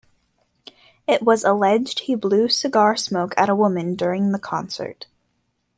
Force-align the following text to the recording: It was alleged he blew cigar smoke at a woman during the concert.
It 1.05 1.21
was 1.21 1.43
alleged 1.43 1.99
he 1.99 2.15
blew 2.15 2.49
cigar 2.49 2.95
smoke 2.95 3.35
at 3.37 3.49
a 3.49 3.55
woman 3.55 3.93
during 3.93 4.31
the 4.31 4.39
concert. 4.39 5.05